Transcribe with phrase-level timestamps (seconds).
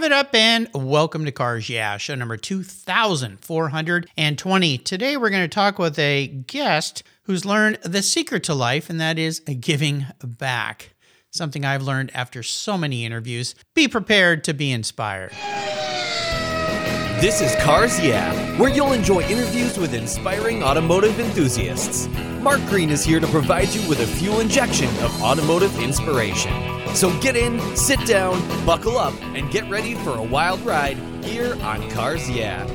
[0.00, 4.78] Rev it up and welcome to Cars Yeah, show number 2420.
[4.78, 8.98] Today we're going to talk with a guest who's learned the secret to life, and
[8.98, 10.94] that is giving back.
[11.30, 13.54] Something I've learned after so many interviews.
[13.74, 15.32] Be prepared to be inspired.
[17.20, 22.08] This is Cars Yeah, where you'll enjoy interviews with inspiring automotive enthusiasts.
[22.40, 26.69] Mark Green is here to provide you with a fuel injection of automotive inspiration.
[26.94, 31.54] So get in, sit down, buckle up, and get ready for a wild ride here
[31.62, 32.66] on Cars Yeah.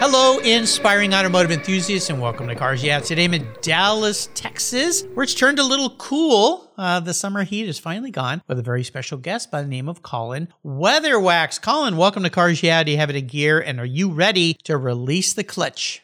[0.00, 3.00] Hello, inspiring automotive enthusiasts, and welcome to Cars Yeah.
[3.00, 6.72] Today I'm in Dallas, Texas, where it's turned a little cool.
[6.78, 9.88] Uh, the summer heat is finally gone with a very special guest by the name
[9.88, 11.60] of Colin Weatherwax.
[11.60, 12.82] Colin, welcome to Cars Yeah.
[12.82, 16.02] Do you have it in gear, and are you ready to release the clutch?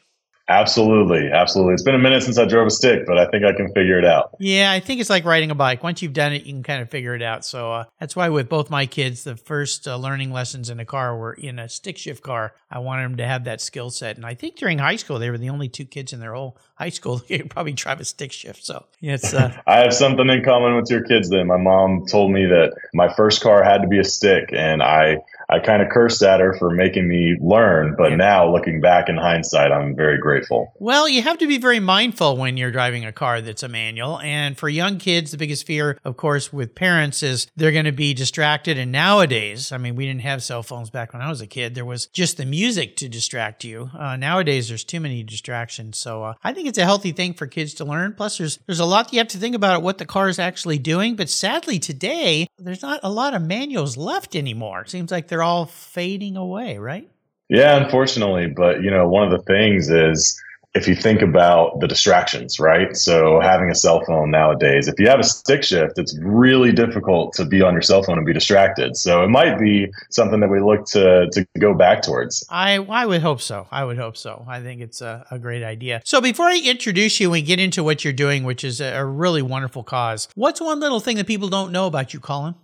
[0.49, 1.75] Absolutely, absolutely.
[1.75, 3.99] It's been a minute since I drove a stick, but I think I can figure
[3.99, 4.37] it out.
[4.39, 5.83] Yeah, I think it's like riding a bike.
[5.83, 7.45] Once you've done it, you can kind of figure it out.
[7.45, 10.85] So uh, that's why with both my kids, the first uh, learning lessons in a
[10.85, 12.55] car were in a stick shift car.
[12.71, 15.31] I wanted them to have that skill set, and I think during high school they
[15.31, 18.05] were the only two kids in their whole high school that could probably drive a
[18.05, 18.65] stick shift.
[18.65, 19.35] So it's.
[19.35, 21.29] Uh, I have something in common with your kids.
[21.29, 24.81] Then my mom told me that my first car had to be a stick, and
[24.81, 25.19] I
[25.49, 28.17] I kind of cursed at her for making me learn, but yeah.
[28.17, 30.73] now looking back in hindsight, I'm very grateful.
[30.79, 34.19] Well, you have to be very mindful when you're driving a car that's a manual.
[34.21, 37.93] And for young kids, the biggest fear, of course, with parents is they're going to
[37.93, 38.77] be distracted.
[38.77, 41.75] And nowadays, I mean, we didn't have cell phones back when I was a kid.
[41.75, 43.91] There was just the music to distract you.
[43.97, 45.97] Uh, nowadays, there's too many distractions.
[45.99, 48.15] So uh, I think it's a healthy thing for kids to learn.
[48.15, 50.79] Plus, there's there's a lot you have to think about what the car is actually
[50.79, 51.15] doing.
[51.15, 54.83] But sadly, today there's not a lot of manuals left anymore.
[54.83, 57.09] It seems like they're all fading away, right?
[57.49, 58.49] Yeah, unfortunately.
[58.49, 60.41] But, you know, one of the things is
[60.77, 62.95] if you think about the distractions, right?
[62.95, 67.33] So having a cell phone nowadays, if you have a stick shift, it's really difficult
[67.35, 68.95] to be on your cell phone and be distracted.
[68.97, 72.45] So it might be something that we look to to go back towards.
[72.51, 73.67] I I would hope so.
[73.71, 74.45] I would hope so.
[74.47, 76.03] I think it's a, a great idea.
[76.05, 79.05] So before I introduce you and get into what you're doing, which is a, a
[79.05, 82.55] really wonderful cause, what's one little thing that people don't know about you, Colin?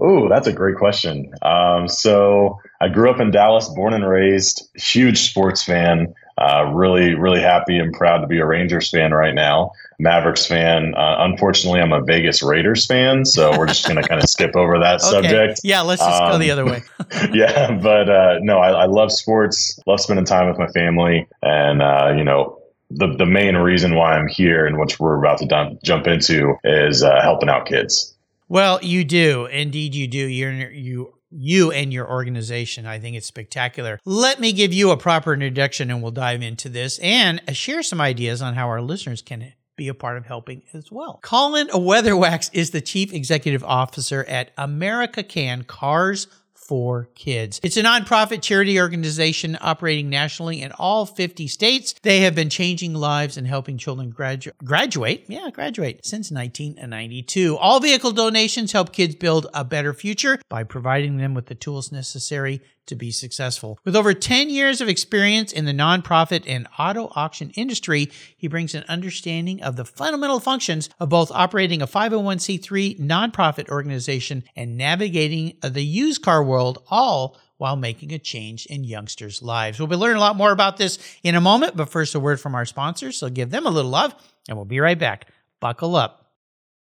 [0.00, 1.30] Oh, that's a great question.
[1.42, 6.14] Um, so I grew up in Dallas, born and raised, huge sports fan.
[6.38, 9.72] Uh, really, really happy and proud to be a Rangers fan right now.
[9.98, 10.94] Mavericks fan.
[10.94, 14.56] Uh, unfortunately, I'm a Vegas Raiders fan, so we're just going to kind of skip
[14.56, 15.10] over that okay.
[15.10, 15.60] subject.
[15.62, 16.82] Yeah, let's just um, go the um, other way.
[17.34, 19.78] yeah, but uh, no, I, I, love sports.
[19.86, 22.58] Love spending time with my family, and uh, you know,
[22.90, 26.54] the the main reason why I'm here and which we're about to dump, jump into
[26.64, 28.16] is uh, helping out kids.
[28.50, 29.46] Well, you do.
[29.46, 30.26] Indeed, you do.
[30.26, 32.84] You're, you you and your organization.
[32.84, 34.00] I think it's spectacular.
[34.04, 37.84] Let me give you a proper introduction and we'll dive into this and uh, share
[37.84, 41.20] some ideas on how our listeners can be a part of helping as well.
[41.22, 46.26] Colin Weatherwax is the Chief Executive Officer at America Can Cars
[46.70, 47.58] for Kids.
[47.64, 51.96] It's a nonprofit charity organization operating nationally in all 50 states.
[52.02, 57.56] They have been changing lives and helping children gradu- graduate, yeah, graduate since 1992.
[57.56, 61.90] All vehicle donations help kids build a better future by providing them with the tools
[61.90, 63.78] necessary to be successful.
[63.84, 68.74] With over 10 years of experience in the nonprofit and auto auction industry, he brings
[68.74, 75.56] an understanding of the fundamental functions of both operating a 501c3 nonprofit organization and navigating
[75.62, 79.78] the used car world, all while making a change in youngsters' lives.
[79.78, 82.40] We'll be learning a lot more about this in a moment, but first, a word
[82.40, 83.18] from our sponsors.
[83.18, 84.14] So give them a little love,
[84.48, 85.26] and we'll be right back.
[85.60, 86.32] Buckle up.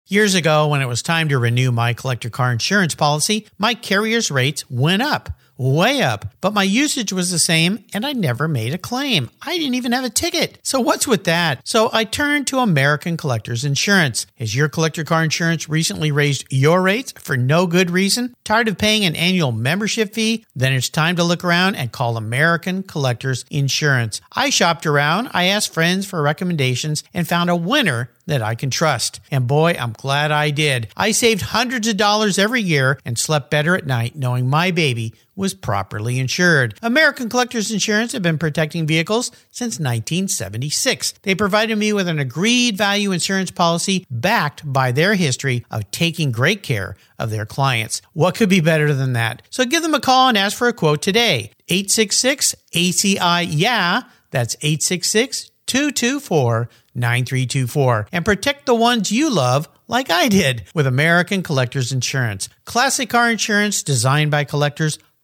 [0.07, 4.31] Years ago, when it was time to renew my collector car insurance policy, my carrier's
[4.31, 8.75] rates went up way up, but my usage was the same and I never made
[8.75, 9.31] a claim.
[9.43, 10.59] I didn't even have a ticket.
[10.63, 11.61] So what's with that?
[11.67, 14.27] So I turned to American Collectors Insurance.
[14.37, 18.35] Has your collector car insurance recently raised your rates for no good reason?
[18.45, 20.45] Tired of paying an annual membership fee?
[20.55, 24.21] Then it's time to look around and call American Collectors Insurance.
[24.33, 28.71] I shopped around, I asked friends for recommendations and found a winner that I can
[28.71, 29.21] trust.
[29.31, 30.89] And boy, I'm glad I did.
[30.97, 35.15] I saved hundreds of dollars every year and slept better at night knowing my baby
[35.37, 36.79] was properly insured.
[36.83, 41.13] American Collectors Insurance have been protecting vehicles since 1976.
[41.23, 46.33] They provided me with an agreed value insurance policy backed by their history of taking
[46.33, 48.03] great care of their clients.
[48.13, 49.43] What could be better than that?
[49.51, 51.51] So give them a call and ask for a quote today.
[51.69, 54.03] 866 ACI Yeah.
[54.31, 61.43] That's 866 224 9324 and protect the ones you love like I did with American
[61.43, 62.49] Collectors Insurance.
[62.65, 64.99] Classic car insurance designed by collectors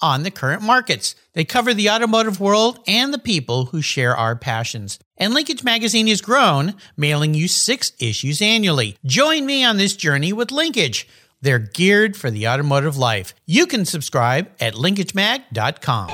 [0.00, 1.14] on the current markets.
[1.32, 4.98] They cover the automotive world and the people who share our passions.
[5.16, 8.96] And Linkage Magazine has grown, mailing you six issues annually.
[9.04, 11.08] Join me on this journey with Linkage.
[11.40, 13.34] They're geared for the automotive life.
[13.46, 16.10] You can subscribe at linkagemag.com.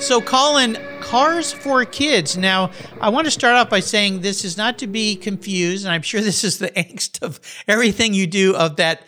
[0.00, 2.36] So, Colin, Cars for Kids.
[2.36, 5.94] Now, I want to start off by saying this is not to be confused, and
[5.94, 7.38] I'm sure this is the angst of
[7.68, 9.04] everything you do of that.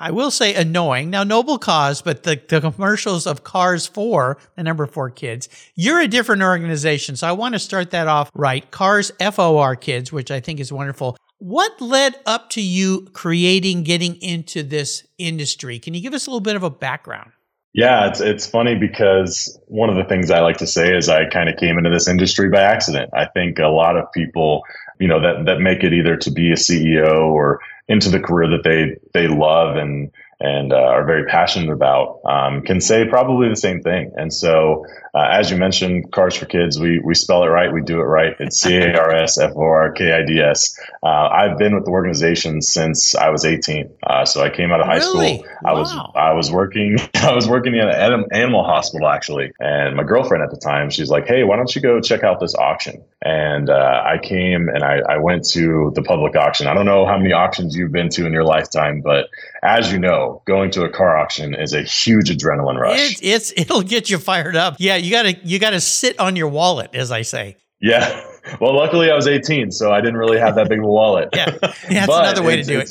[0.00, 1.10] I will say annoying.
[1.10, 6.00] Now, noble cause, but the, the commercials of Cars for, the number four kids, you're
[6.00, 7.16] a different organization.
[7.16, 8.70] So I want to start that off right.
[8.70, 11.16] Cars FOR Kids, which I think is wonderful.
[11.38, 15.80] What led up to you creating, getting into this industry?
[15.80, 17.32] Can you give us a little bit of a background?
[17.74, 21.28] Yeah, it's it's funny because one of the things I like to say is I
[21.28, 23.10] kind of came into this industry by accident.
[23.14, 24.62] I think a lot of people,
[24.98, 28.50] you know, that that make it either to be a CEO or into the career
[28.50, 29.76] that they they love.
[29.76, 30.10] And
[30.40, 34.12] and uh, are very passionate about um, can say probably the same thing.
[34.16, 37.82] And so, uh, as you mentioned, Cars for Kids, we we spell it right, we
[37.82, 38.36] do it right.
[38.38, 40.78] It's C A R S F O R K I D S.
[41.02, 43.90] Uh, I've been with the organization since I was 18.
[44.04, 45.38] Uh, so I came out of high really?
[45.38, 45.50] school.
[45.66, 45.80] I wow.
[45.80, 50.44] was I was working I was working in an animal hospital actually, and my girlfriend
[50.44, 53.70] at the time, she's like, "Hey, why don't you go check out this auction?" And
[53.70, 56.68] uh, I came and I, I went to the public auction.
[56.68, 59.28] I don't know how many auctions you've been to in your lifetime, but
[59.62, 62.98] as you know, going to a car auction is a huge adrenaline rush.
[62.98, 64.76] It's, it's it'll get you fired up.
[64.78, 67.56] Yeah, you gotta you gotta sit on your wallet, as I say.
[67.80, 68.24] Yeah.
[68.62, 71.28] Well, luckily I was 18, so I didn't really have that big of a wallet.
[71.34, 71.54] yeah,
[71.90, 72.88] yeah that's another way to do it.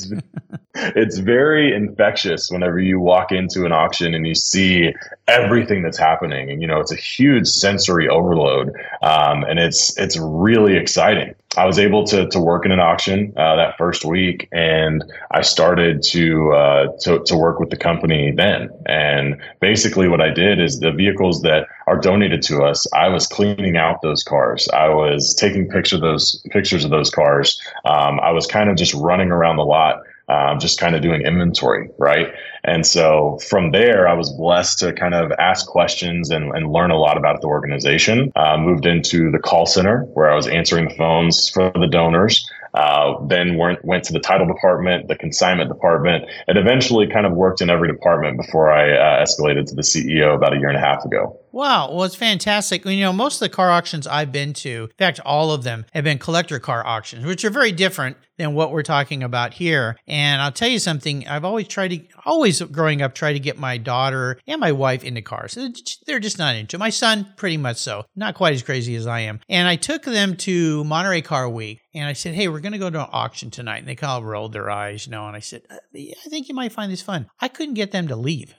[0.96, 4.92] It's very infectious whenever you walk into an auction and you see
[5.26, 8.68] everything that's happening, and you know it's a huge sensory overload,
[9.02, 11.34] um, and it's it's really exciting.
[11.56, 15.42] I was able to to work in an auction uh, that first week, and I
[15.42, 18.70] started to, uh, to to work with the company then.
[18.86, 23.26] And basically, what I did is the vehicles that are donated to us, I was
[23.26, 24.68] cleaning out those cars.
[24.74, 27.60] I was taking picture those pictures of those cars.
[27.84, 31.22] Um, I was kind of just running around the lot um, just kind of doing
[31.22, 32.32] inventory, right?
[32.64, 36.90] And so from there, I was blessed to kind of ask questions and, and learn
[36.90, 38.32] a lot about the organization.
[38.36, 42.48] Uh, moved into the call center where I was answering the phones for the donors.
[42.74, 47.32] Uh, then went, went to the title department, the consignment department, and eventually kind of
[47.32, 50.76] worked in every department before I uh, escalated to the CEO about a year and
[50.76, 51.37] a half ago.
[51.52, 51.92] Wow.
[51.92, 52.84] Well, it's fantastic.
[52.84, 55.86] You know, most of the car auctions I've been to, in fact, all of them
[55.92, 59.96] have been collector car auctions, which are very different than what we're talking about here.
[60.06, 63.58] And I'll tell you something, I've always tried to, always growing up, try to get
[63.58, 65.58] my daughter and my wife into cars.
[66.06, 66.78] They're just not into.
[66.78, 69.40] My son, pretty much so, not quite as crazy as I am.
[69.48, 72.78] And I took them to Monterey Car Week and I said, Hey, we're going to
[72.78, 73.78] go to an auction tonight.
[73.78, 76.48] And they kind of rolled their eyes, you know, and I said, uh, I think
[76.48, 77.28] you might find this fun.
[77.40, 78.54] I couldn't get them to leave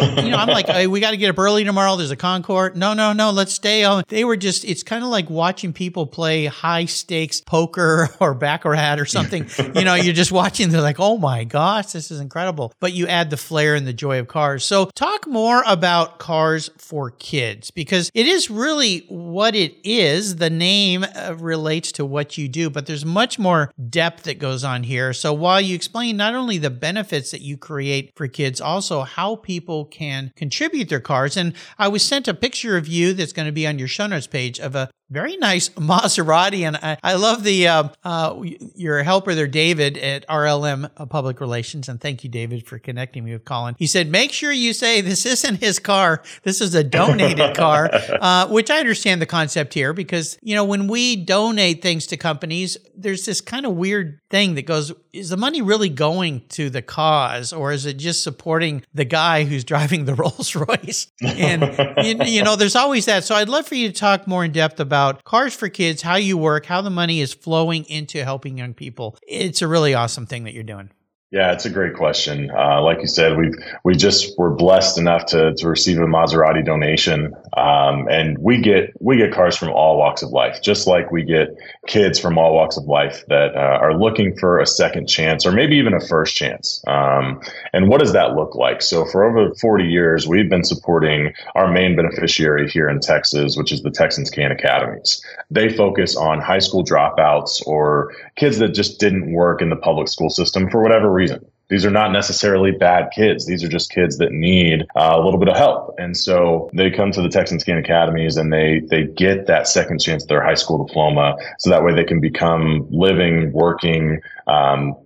[0.00, 1.96] you know, I'm like, hey, we got to get up early tomorrow.
[1.96, 2.76] There's a Concours.
[2.76, 4.04] No, no, no, let's stay on.
[4.08, 8.98] They were just, it's kind of like watching people play high stakes poker or Baccarat
[8.98, 9.46] or something.
[9.74, 12.72] you know, you're just watching, they're like, oh my gosh, this is incredible.
[12.80, 14.64] But you add the flair and the joy of cars.
[14.64, 20.36] So talk more about cars for kids because it is really what it is.
[20.36, 24.64] The name uh, relates to what you do, but there's much more depth that goes
[24.64, 25.12] on here.
[25.12, 29.36] So while you explain not only the benefits that you create for kids, also how
[29.36, 31.36] people people can contribute their cars.
[31.36, 34.06] And I was sent a picture of you that's going to be on your show
[34.06, 36.60] notes page of a very nice Maserati.
[36.60, 38.40] And I, I love the uh, uh,
[38.76, 41.88] your helper there, David at RLM uh, Public Relations.
[41.88, 43.74] And thank you, David, for connecting me with Colin.
[43.78, 46.22] He said, make sure you say this isn't his car.
[46.44, 47.90] This is a donated car,
[48.20, 52.16] uh, which I understand the concept here because, you know, when we donate things to
[52.16, 56.70] companies, there's this kind of weird thing that goes, is the money really going to
[56.70, 61.08] the cause or is it just supporting the guy who's driving the Rolls Royce?
[61.20, 61.62] And,
[62.04, 63.24] you, you know, there's always that.
[63.24, 66.02] So I'd love for you to talk more in depth about about Cars for Kids,
[66.02, 69.16] how you work, how the money is flowing into helping young people.
[69.26, 70.90] It's a really awesome thing that you're doing.
[71.32, 72.50] Yeah, it's a great question.
[72.50, 76.64] Uh, like you said, we've we just were blessed enough to, to receive a Maserati
[76.64, 81.12] donation, um, and we get we get cars from all walks of life, just like
[81.12, 81.50] we get
[81.86, 85.52] kids from all walks of life that uh, are looking for a second chance or
[85.52, 86.82] maybe even a first chance.
[86.88, 87.40] Um,
[87.72, 88.82] and what does that look like?
[88.82, 93.70] So for over 40 years, we've been supporting our main beneficiary here in Texas, which
[93.70, 95.24] is the Texans Can Academies.
[95.48, 100.08] They focus on high school dropouts or kids that just didn't work in the public
[100.08, 101.44] school system for whatever reason.
[101.68, 103.46] These are not necessarily bad kids.
[103.46, 105.94] These are just kids that need uh, a little bit of help.
[105.98, 110.00] And so they come to the Texans Can Academies and they they get that second
[110.00, 111.36] chance their high school diploma.
[111.58, 114.96] So that way they can become living, working, um,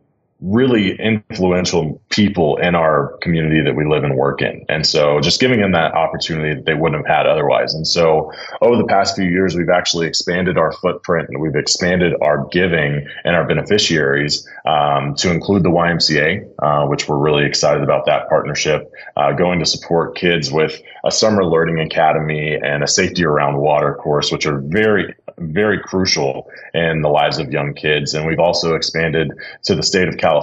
[0.45, 4.65] really influential people in our community that we live and work in.
[4.69, 7.73] And so just giving them that opportunity that they wouldn't have had otherwise.
[7.73, 12.13] And so over the past few years, we've actually expanded our footprint and we've expanded
[12.21, 17.83] our giving and our beneficiaries um, to include the YMCA, uh, which we're really excited
[17.83, 22.87] about that partnership, uh, going to support kids with a summer learning academy and a
[22.87, 28.15] safety around water course, which are very, very crucial in the lives of young kids.
[28.15, 29.31] And we've also expanded
[29.65, 30.34] to the state of California,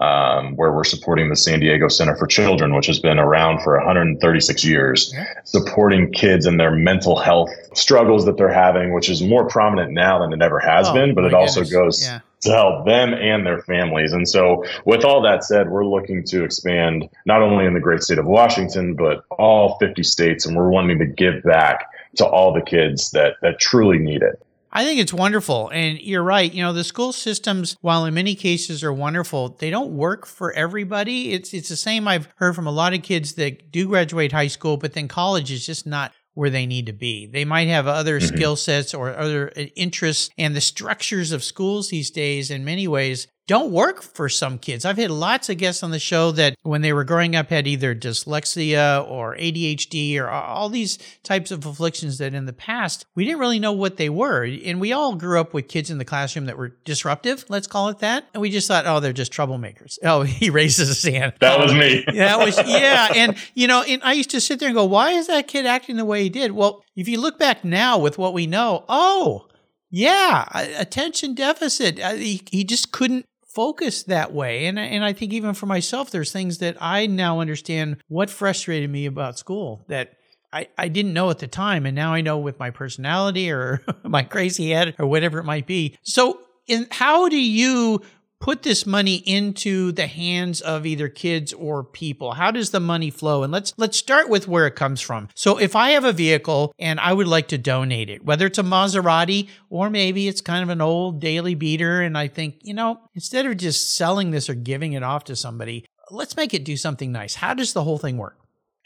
[0.00, 3.76] um, where we're supporting the San Diego Center for Children, which has been around for
[3.76, 9.46] 136 years, supporting kids and their mental health struggles that they're having, which is more
[9.46, 12.20] prominent now than it ever has oh, been, but it also goes yeah.
[12.40, 14.12] to help them and their families.
[14.12, 18.02] And so, with all that said, we're looking to expand not only in the great
[18.02, 21.86] state of Washington, but all 50 states, and we're wanting to give back
[22.16, 24.42] to all the kids that that truly need it.
[24.72, 25.68] I think it's wonderful.
[25.70, 26.52] And you're right.
[26.52, 30.52] You know, the school systems, while in many cases are wonderful, they don't work for
[30.52, 31.32] everybody.
[31.32, 34.46] It's it's the same I've heard from a lot of kids that do graduate high
[34.46, 37.26] school, but then college is just not where they need to be.
[37.26, 38.34] They might have other mm-hmm.
[38.34, 43.26] skill sets or other interests, and the structures of schools these days, in many ways,
[43.50, 44.84] don't work for some kids.
[44.84, 47.66] I've had lots of guests on the show that when they were growing up had
[47.66, 53.24] either dyslexia or ADHD or all these types of afflictions that in the past we
[53.24, 54.44] didn't really know what they were.
[54.44, 57.88] And we all grew up with kids in the classroom that were disruptive, let's call
[57.88, 58.24] it that.
[58.34, 59.98] And we just thought, oh, they're just troublemakers.
[60.10, 61.34] Oh, he raises his hand.
[61.40, 62.04] That was me.
[62.14, 63.12] that was, yeah.
[63.14, 65.66] And, you know, and I used to sit there and go, why is that kid
[65.66, 66.52] acting the way he did?
[66.52, 69.46] Well, if you look back now with what we know, oh,
[69.90, 70.46] yeah,
[70.78, 72.00] attention deficit.
[72.00, 74.66] Uh, he, he just couldn't focused that way.
[74.66, 78.90] And, and I think even for myself, there's things that I now understand what frustrated
[78.90, 80.12] me about school that
[80.52, 81.86] I, I didn't know at the time.
[81.86, 85.66] And now I know with my personality or my crazy head or whatever it might
[85.66, 85.96] be.
[86.02, 88.02] So in, how do you
[88.40, 92.32] put this money into the hands of either kids or people?
[92.32, 93.42] How does the money flow?
[93.42, 95.28] And let's let's start with where it comes from.
[95.34, 98.58] So if I have a vehicle and I would like to donate it, whether it's
[98.58, 102.74] a Maserati or maybe it's kind of an old daily beater and I think, you
[102.74, 106.64] know, instead of just selling this or giving it off to somebody, let's make it
[106.64, 107.36] do something nice.
[107.36, 108.36] How does the whole thing work?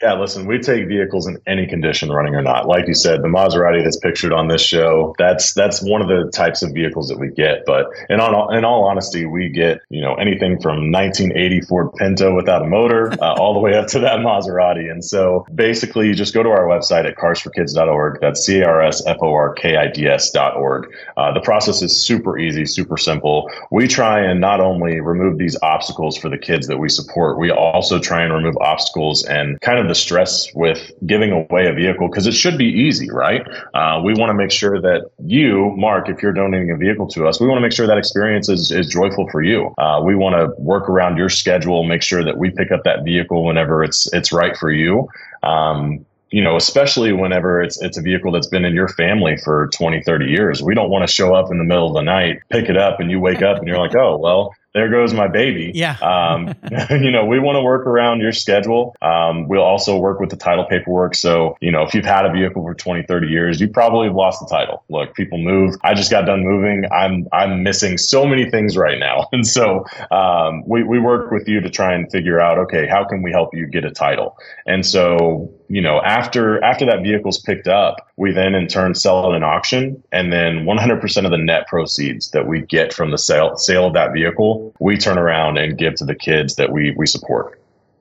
[0.03, 2.67] Yeah, listen, we take vehicles in any condition, running or not.
[2.67, 6.33] Like you said, the Maserati that's pictured on this show, that's that's one of the
[6.33, 7.65] types of vehicles that we get.
[7.65, 12.35] But in all in all honesty, we get you know anything from 1980 Ford Pinto
[12.35, 14.91] without a motor, uh, all the way up to that Maserati.
[14.91, 18.21] And so basically, you just go to our website at carsforkids.org.
[18.21, 20.93] That's c a r s f o r k i d s dot org.
[21.17, 23.49] Uh, the process is super easy, super simple.
[23.71, 27.53] We try and not only remove these obstacles for the kids that we support, we
[27.53, 31.73] also try and remove obstacles and kind of of the stress with giving away a
[31.73, 33.47] vehicle because it should be easy, right?
[33.75, 37.27] Uh, we want to make sure that you, Mark, if you're donating a vehicle to
[37.27, 39.75] us, we want to make sure that experience is, is joyful for you.
[39.79, 43.05] Uh, we want to work around your schedule, make sure that we pick up that
[43.05, 45.09] vehicle whenever it's it's right for you.
[45.43, 49.69] Um, you know, especially whenever it's it's a vehicle that's been in your family for
[49.69, 50.63] 20, 30 years.
[50.63, 52.99] We don't want to show up in the middle of the night, pick it up,
[52.99, 55.71] and you wake up and you're like, oh, well, there goes my baby.
[55.73, 55.97] Yeah.
[56.03, 56.55] um,
[56.91, 58.95] you know, we want to work around your schedule.
[59.01, 61.15] Um, we'll also work with the title paperwork.
[61.15, 64.17] So, you know, if you've had a vehicle for 20, 30 years, you probably have
[64.17, 64.83] lost the title.
[64.89, 65.77] Look, people move.
[65.83, 66.85] I just got done moving.
[66.93, 69.29] I'm, I'm missing so many things right now.
[69.35, 73.05] And so, um, we, we work with you to try and figure out, okay, how
[73.05, 74.39] can we help you get a title?
[74.65, 79.33] And so, you know, after, after that vehicle's picked up, we then in turn sell
[79.33, 80.01] it in auction.
[80.13, 83.95] And then 100% of the net proceeds that we get from the sale, sale of
[83.95, 87.61] that vehicle we turn around and give to the kids that we we support.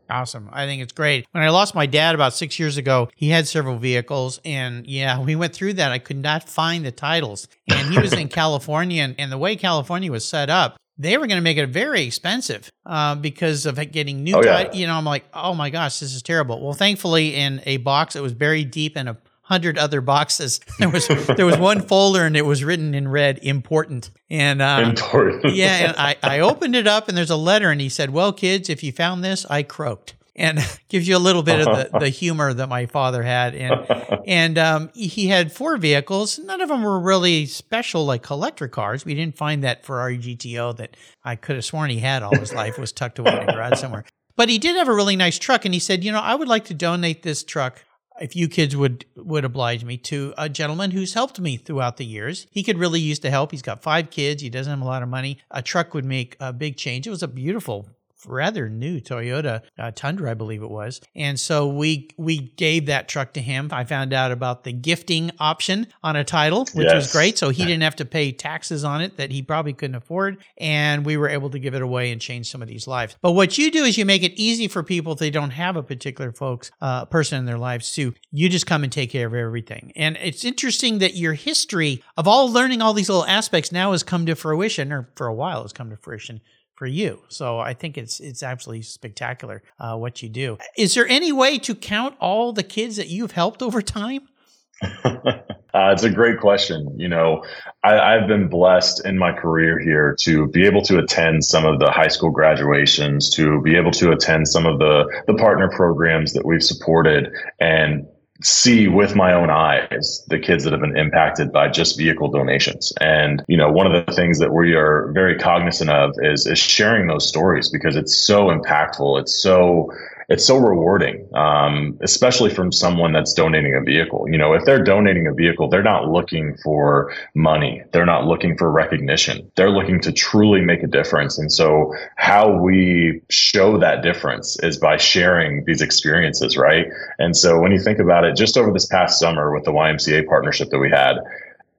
[0.09, 0.49] Awesome.
[0.51, 1.25] I think it's great.
[1.31, 4.39] When I lost my dad about six years ago, he had several vehicles.
[4.45, 5.91] And yeah, we went through that.
[5.91, 7.47] I could not find the titles.
[7.67, 9.01] And he was in California.
[9.01, 12.03] And, and, the way California was set up, they were going to make it very
[12.03, 14.35] expensive uh, because of getting new.
[14.35, 14.71] Oh, yeah.
[14.71, 16.61] You know, I'm like, oh my gosh, this is terrible.
[16.61, 20.59] Well, thankfully, in a box that was buried deep in a hundred other boxes.
[20.79, 24.83] There was there was one folder and it was written in red "important." And uh,
[24.85, 25.53] important.
[25.53, 28.33] yeah, and I I opened it up and there's a letter and he said, "Well,
[28.33, 30.59] kids, if you found this, I croaked." And
[30.89, 33.55] gives you a little bit of the, the humor that my father had.
[33.55, 36.39] And and um, he had four vehicles.
[36.39, 39.05] None of them were really special, like collector cars.
[39.05, 42.53] We didn't find that Ferrari GTO that I could have sworn he had all his
[42.53, 44.05] life was tucked away in a garage somewhere.
[44.35, 46.47] But he did have a really nice truck, and he said, you know, I would
[46.47, 47.83] like to donate this truck
[48.19, 52.05] if you kids would would oblige me to a gentleman who's helped me throughout the
[52.05, 52.47] years.
[52.51, 53.51] He could really use the help.
[53.51, 54.41] He's got five kids.
[54.41, 55.39] He doesn't have a lot of money.
[55.51, 57.07] A truck would make a big change.
[57.07, 57.89] It was a beautiful
[58.25, 61.01] rather new Toyota uh, Tundra, I believe it was.
[61.15, 63.69] And so we we gave that truck to him.
[63.71, 66.95] I found out about the gifting option on a title, which yes.
[66.95, 67.37] was great.
[67.37, 71.05] So he didn't have to pay taxes on it that he probably couldn't afford, and
[71.05, 73.15] we were able to give it away and change some of these lives.
[73.21, 75.75] But what you do is you make it easy for people if they don't have
[75.75, 79.27] a particular folks uh, person in their lives to you just come and take care
[79.27, 79.91] of everything.
[79.95, 84.03] And it's interesting that your history of all learning all these little aspects now has
[84.03, 86.41] come to fruition, or for a while has come to fruition
[86.83, 87.21] for you.
[87.29, 90.57] So I think it's it's absolutely spectacular uh, what you do.
[90.77, 94.27] Is there any way to count all the kids that you've helped over time?
[95.05, 96.93] uh, it's a great question.
[96.99, 97.45] You know,
[97.85, 101.79] I, I've been blessed in my career here to be able to attend some of
[101.79, 106.33] the high school graduations, to be able to attend some of the the partner programs
[106.33, 108.05] that we've supported, and
[108.43, 112.93] see with my own eyes the kids that have been impacted by just vehicle donations.
[112.99, 116.59] And, you know, one of the things that we are very cognizant of is, is
[116.59, 119.19] sharing those stories because it's so impactful.
[119.21, 119.91] It's so
[120.33, 124.27] it's so rewarding, um, especially from someone that's donating a vehicle.
[124.27, 127.83] You know, if they're donating a vehicle, they're not looking for money.
[127.91, 129.51] They're not looking for recognition.
[129.55, 131.37] They're looking to truly make a difference.
[131.37, 136.87] And so how we show that difference is by sharing these experiences, right?
[137.19, 140.25] And so when you think about it, just over this past summer with the YMCA
[140.27, 141.17] partnership that we had,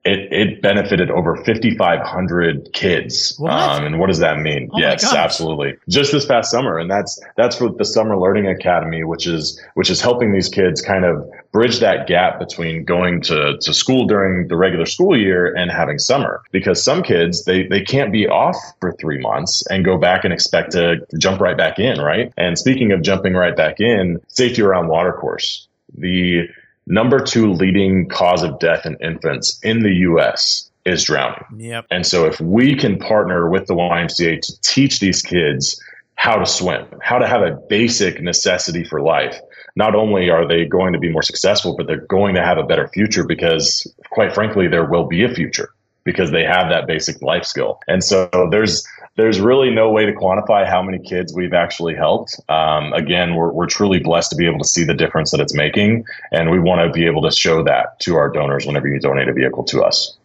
[0.05, 3.37] it, it benefited over 5,500 kids.
[3.41, 4.69] Um, and what does that mean?
[4.71, 5.75] Oh yes, absolutely.
[5.89, 6.77] Just this past summer.
[6.77, 10.79] And that's, that's for the Summer Learning Academy, which is, which is helping these kids
[10.79, 15.51] kind of bridge that gap between going to, to school during the regular school year
[15.55, 16.43] and having summer.
[16.51, 20.31] Because some kids, they, they can't be off for three months and go back and
[20.31, 22.31] expect to jump right back in, right?
[22.37, 25.67] And speaking of jumping right back in, safety around water course.
[25.97, 26.47] The,
[26.87, 31.43] number two leading cause of death in infants in the US is drowning.
[31.57, 31.85] Yep.
[31.89, 35.81] And so if we can partner with the YMCA to teach these kids
[36.15, 39.39] how to swim, how to have a basic necessity for life,
[39.75, 42.63] not only are they going to be more successful, but they're going to have a
[42.63, 45.69] better future because quite frankly, there will be a future
[46.05, 47.79] because they have that basic life skill.
[47.87, 48.87] And so there's
[49.17, 52.39] there's really no way to quantify how many kids we've actually helped.
[52.49, 55.53] Um, again, we're, we're truly blessed to be able to see the difference that it's
[55.53, 56.03] making.
[56.33, 59.29] And we want to be able to show that to our donors whenever you donate
[59.29, 60.17] a vehicle to us.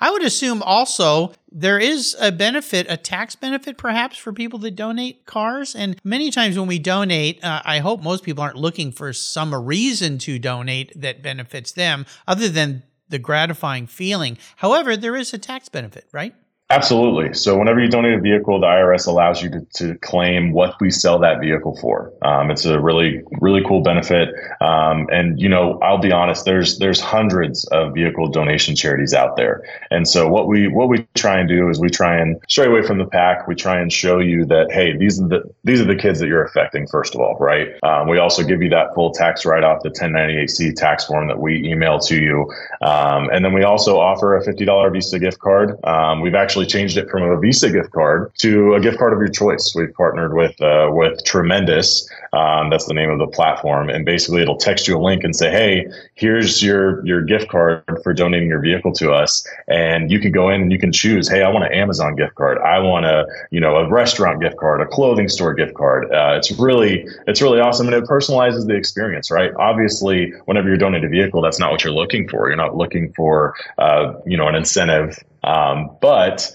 [0.00, 4.76] I would assume also there is a benefit, a tax benefit perhaps for people that
[4.76, 5.74] donate cars.
[5.74, 9.52] And many times when we donate, uh, I hope most people aren't looking for some
[9.54, 14.38] reason to donate that benefits them other than the gratifying feeling.
[14.56, 16.34] However, there is a tax benefit, right?
[16.70, 17.32] Absolutely.
[17.32, 20.90] So whenever you donate a vehicle, the IRS allows you to, to claim what we
[20.90, 22.12] sell that vehicle for.
[22.20, 24.34] Um, it's a really, really cool benefit.
[24.60, 29.36] Um, and you know, I'll be honest, there's there's hundreds of vehicle donation charities out
[29.36, 29.64] there.
[29.90, 32.82] And so what we what we try and do is we try and stray away
[32.82, 33.48] from the pack.
[33.48, 36.26] We try and show you that hey, these are the these are the kids that
[36.26, 36.86] you're affecting.
[36.86, 37.68] First of all, right?
[37.82, 41.40] Um, we also give you that full tax write off, the 1098C tax form that
[41.40, 42.52] we email to you,
[42.82, 45.82] um, and then we also offer a $50 Visa gift card.
[45.84, 49.12] Um, we've actually actually changed it from a Visa gift card to a gift card
[49.12, 49.74] of your choice.
[49.76, 52.08] We've partnered with uh, with Tremendous.
[52.32, 55.34] Um, that's the name of the platform, and basically it'll text you a link and
[55.36, 60.18] say, "Hey, here's your your gift card for donating your vehicle to us," and you
[60.18, 62.58] can go in and you can choose, "Hey, I want an Amazon gift card.
[62.58, 66.34] I want a you know a restaurant gift card, a clothing store gift card." Uh,
[66.36, 69.30] it's really it's really awesome, and it personalizes the experience.
[69.30, 69.52] Right?
[69.58, 72.48] Obviously, whenever you're donating a vehicle, that's not what you're looking for.
[72.48, 76.50] You're not looking for uh, you know an incentive um, but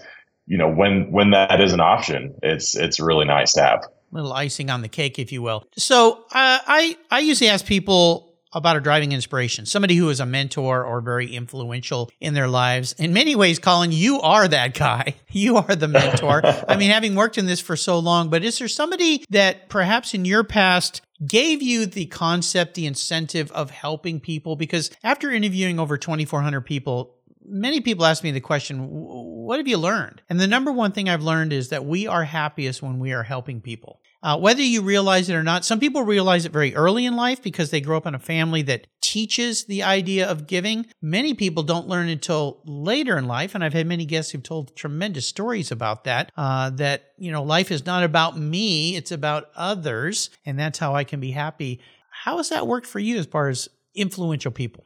[0.45, 3.79] you know, when when that is an option, it's it's really nice to have.
[3.83, 5.63] A little icing on the cake, if you will.
[5.77, 10.25] So uh, I I usually ask people about a driving inspiration, somebody who is a
[10.25, 12.93] mentor or very influential in their lives.
[12.93, 15.15] In many ways, Colin, you are that guy.
[15.33, 16.41] You are the mentor.
[16.69, 20.13] I mean, having worked in this for so long, but is there somebody that perhaps
[20.13, 24.55] in your past gave you the concept, the incentive of helping people?
[24.55, 27.12] Because after interviewing over 2,400 people,
[27.45, 30.21] many people ask me the question, what have you learned?
[30.29, 33.23] And the number one thing I've learned is that we are happiest when we are
[33.23, 33.99] helping people.
[34.21, 37.43] Uh, whether you realize it or not, some people realize it very early in life
[37.43, 40.86] because they grow up in a family that teaches the idea of giving.
[41.01, 44.77] Many people don't learn until later in life, and I've had many guests who've told
[44.77, 46.32] tremendous stories about that.
[46.38, 50.95] Uh, that you know, life is not about me; it's about others, and that's how
[50.95, 51.82] I can be happy.
[52.10, 54.86] How has that worked for you as far as influential people?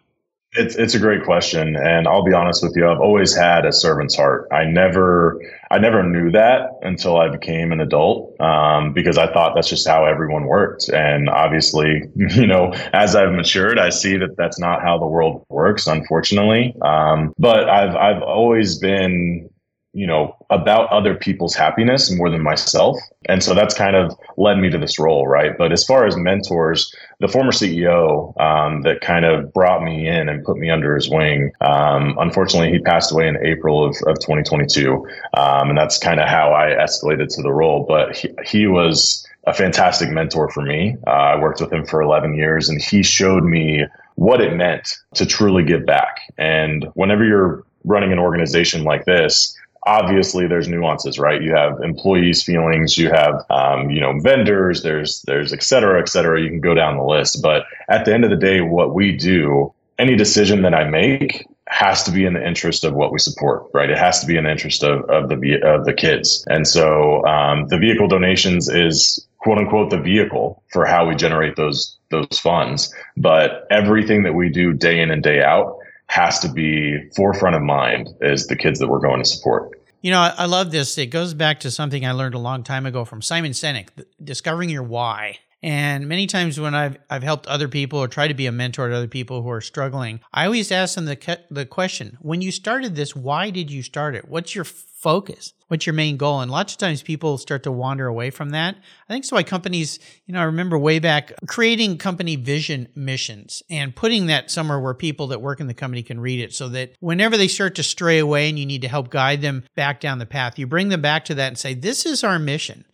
[0.54, 2.88] It's it's a great question, and I'll be honest with you.
[2.88, 4.48] I've always had a servant's heart.
[4.52, 9.56] I never I never knew that until I became an adult, um, because I thought
[9.56, 10.88] that's just how everyone worked.
[10.88, 15.46] And obviously, you know, as I've matured, I see that that's not how the world
[15.50, 16.74] works, unfortunately.
[16.82, 19.50] Um, but I've I've always been
[19.98, 22.96] you know, about other people's happiness more than myself.
[23.28, 25.58] And so that's kind of led me to this role, right?
[25.58, 30.30] But as far as mentors, the former CEO um, that kind of brought me in
[30.30, 34.20] and put me under his wing, um, unfortunately, he passed away in April of, of
[34.20, 35.04] 2022.
[35.34, 37.84] Um, and that's kind of how I escalated to the role.
[37.88, 40.96] But he, he was a fantastic mentor for me.
[41.08, 44.94] Uh, I worked with him for 11 years and he showed me what it meant
[45.16, 46.32] to truly give back.
[46.38, 49.57] And whenever you're running an organization like this,
[49.88, 51.42] obviously there's nuances right?
[51.42, 56.10] You have employees feelings you have um, you know vendors there's there's et cetera et
[56.10, 56.42] cetera.
[56.42, 57.42] You can go down the list.
[57.42, 61.48] But at the end of the day what we do any decision that i make
[61.70, 63.90] has to be in the interest of what we support right?
[63.90, 66.46] It has to be in the interest of, of the of the kids.
[66.48, 71.56] And so um, the vehicle donations is quote unquote the vehicle for how we generate
[71.56, 72.94] those those funds.
[73.16, 77.62] But everything that we do day in and day out has to be forefront of
[77.62, 79.77] mind as the kids that we're going to support.
[80.08, 80.98] You know, I love this.
[80.98, 83.90] It goes back to something I learned a long time ago from Simon Sinek,
[84.24, 85.40] discovering your why.
[85.64, 88.90] And many times when I've I've helped other people or tried to be a mentor
[88.90, 92.52] to other people who are struggling, I always ask them the the question: When you
[92.52, 94.30] started this, why did you start it?
[94.30, 95.54] What's your focus?
[95.68, 96.42] What's your main goal?
[96.42, 98.76] And lots of times people start to wander away from that.
[99.10, 103.64] I think so why companies, you know, I remember way back creating company vision missions
[103.70, 106.70] and putting that somewhere where people that work in the company can read it so
[106.70, 110.00] that whenever they start to stray away and you need to help guide them back
[110.00, 112.86] down the path, you bring them back to that and say, this is our mission.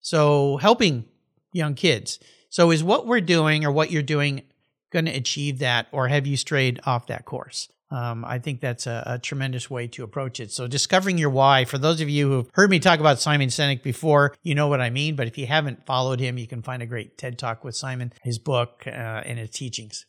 [0.00, 1.06] So helping
[1.52, 2.18] young kids.
[2.50, 4.42] So is what we're doing or what you're doing
[4.90, 7.68] going to achieve that or have you strayed off that course?
[7.90, 10.52] Um, I think that's a, a, tremendous way to approach it.
[10.52, 11.64] So, discovering your why.
[11.64, 14.82] For those of you who've heard me talk about Simon Sinek before, you know what
[14.82, 15.16] I mean.
[15.16, 18.12] But if you haven't followed him, you can find a great TED talk with Simon,
[18.22, 20.04] his book, uh, and his teachings.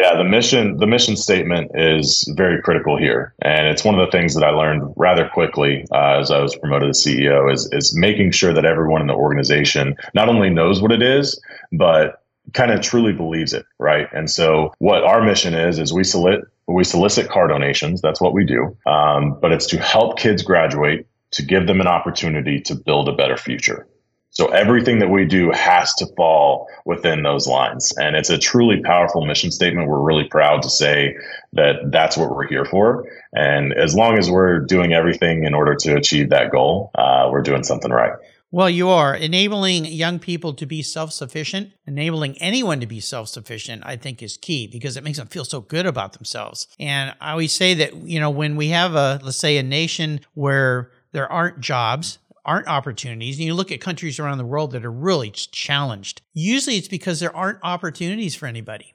[0.00, 4.10] Yeah, the mission the mission statement is very critical here, and it's one of the
[4.10, 7.52] things that I learned rather quickly uh, as I was promoted to CEO.
[7.52, 11.38] Is is making sure that everyone in the organization not only knows what it is,
[11.72, 12.22] but
[12.54, 14.08] kind of truly believes it, right?
[14.14, 18.00] And so, what our mission is is we solicit we solicit car donations.
[18.00, 18.74] That's what we do.
[18.86, 23.12] Um, but it's to help kids graduate, to give them an opportunity to build a
[23.12, 23.86] better future.
[24.30, 27.92] So everything that we do has to fall within those lines.
[27.96, 29.88] And it's a truly powerful mission statement.
[29.88, 31.16] We're really proud to say
[31.52, 33.06] that that's what we're here for.
[33.32, 37.42] And as long as we're doing everything in order to achieve that goal, uh, we're
[37.42, 38.12] doing something right.
[38.52, 43.28] Well, you are enabling young people to be self sufficient, enabling anyone to be self
[43.28, 46.66] sufficient, I think is key because it makes them feel so good about themselves.
[46.80, 50.20] And I always say that, you know, when we have a, let's say, a nation
[50.34, 52.18] where there aren't jobs,
[52.50, 56.76] aren't opportunities, and you look at countries around the world that are really challenged, usually
[56.76, 58.94] it's because there aren't opportunities for anybody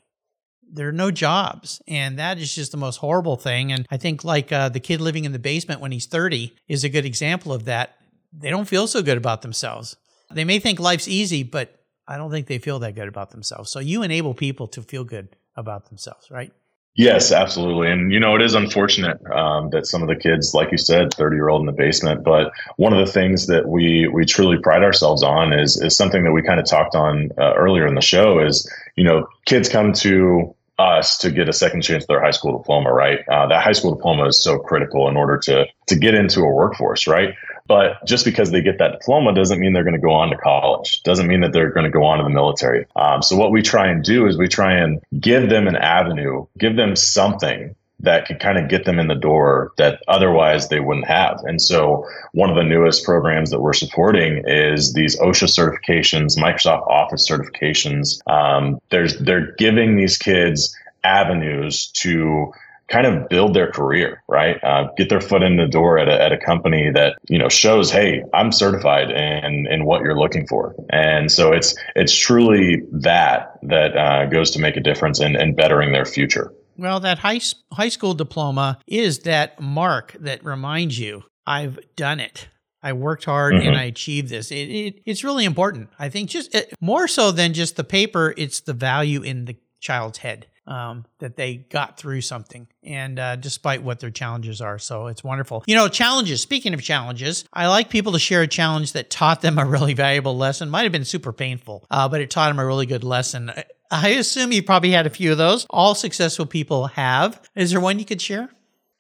[0.68, 4.24] there are no jobs and that is just the most horrible thing and i think
[4.24, 7.54] like uh, the kid living in the basement when he's 30 is a good example
[7.54, 7.96] of that
[8.38, 9.96] they don't feel so good about themselves.
[10.32, 13.72] They may think life's easy, but I don't think they feel that good about themselves.
[13.72, 16.52] So you enable people to feel good about themselves, right?
[16.98, 17.92] Yes, absolutely.
[17.92, 21.14] And, you know, it is unfortunate um, that some of the kids, like you said,
[21.14, 22.24] 30 year old in the basement.
[22.24, 26.24] But one of the things that we, we truly pride ourselves on is, is something
[26.24, 29.68] that we kind of talked on uh, earlier in the show is, you know, kids
[29.68, 33.20] come to us to get a second chance at their high school diploma, right?
[33.28, 36.50] Uh, that high school diploma is so critical in order to to get into a
[36.50, 37.34] workforce, right?
[37.68, 40.38] But just because they get that diploma doesn't mean they're going to go on to
[40.38, 41.02] college.
[41.04, 42.86] Doesn't mean that they're going to go on to the military.
[42.96, 46.46] Um, so what we try and do is we try and give them an avenue,
[46.58, 50.80] give them something that could kind of get them in the door that otherwise they
[50.80, 51.40] wouldn't have.
[51.46, 56.88] And so one of the newest programs that we're supporting is these OSHA certifications, Microsoft
[56.88, 58.20] Office certifications.
[58.30, 62.52] Um, there's they're giving these kids avenues to
[62.88, 64.64] kind of build their career, right?
[64.64, 67.50] Uh, get their foot in the door at a, at a company that you know
[67.50, 72.84] shows, hey, I'm certified in in what you're looking for, and so it's it's truly
[72.92, 76.54] that that uh, goes to make a difference in, in bettering their future.
[76.78, 82.48] Well, that high high school diploma is that mark that reminds you, I've done it.
[82.84, 84.52] I worked hard and I achieved this.
[84.52, 85.90] It, it, it's really important.
[85.98, 89.56] I think just it, more so than just the paper, it's the value in the
[89.80, 92.68] child's head um, that they got through something.
[92.84, 94.80] And uh, despite what their challenges are.
[94.80, 95.64] So it's wonderful.
[95.68, 99.42] You know challenges speaking of challenges i like people to share a challenge that taught
[99.42, 100.70] them a really valuable lesson.
[100.70, 103.52] Might have been super painful uh, but it taught them a really good lesson.
[103.92, 105.66] I assume you probably had a few of those.
[105.70, 107.42] All successful people have.
[107.56, 108.50] Is there one you could share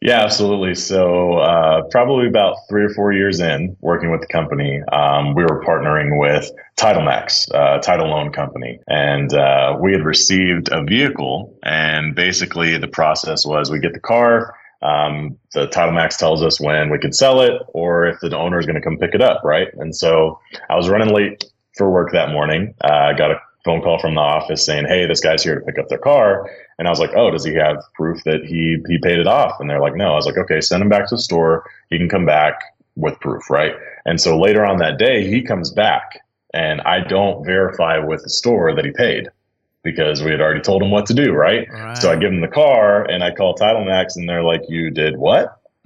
[0.02, 0.76] yeah, absolutely.
[0.76, 5.44] So, uh, probably about three or four years in working with the company, um, we
[5.44, 11.58] were partnering with TitleMax, uh, title loan company, and uh, we had received a vehicle.
[11.64, 14.56] And basically, the process was we get the car.
[14.82, 18.66] Um, the TitleMax tells us when we can sell it, or if the owner is
[18.66, 19.70] going to come pick it up, right?
[19.76, 21.46] And so, I was running late
[21.78, 22.76] for work that morning.
[22.84, 25.66] Uh, I got a phone call from the office saying, "Hey, this guy's here to
[25.66, 28.78] pick up their car." And I was like, "Oh, does he have proof that he
[28.88, 31.10] he paid it off?" And they're like, "No." I was like, "Okay, send him back
[31.10, 31.66] to the store.
[31.90, 32.62] He can come back
[32.96, 33.74] with proof, right?"
[34.06, 36.22] And so later on that day, he comes back,
[36.54, 39.30] and I don't verify with the store that he paid
[39.84, 41.68] because we had already told him what to do, right?
[41.72, 41.98] right.
[41.98, 45.18] So I give him the car, and I call TitleMax, and they're like, "You did
[45.18, 45.60] what?"